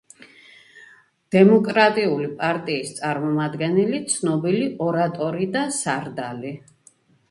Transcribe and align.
დემოკრატიული 1.35 2.31
პარტიის 2.41 2.95
წარმომადგენელი, 3.03 4.03
ცნობილი 4.17 4.69
ორატორი 4.91 5.55
და 5.57 5.67
სარდალი. 5.83 6.61